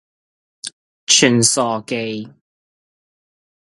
[1.05, 2.33] 穿梭機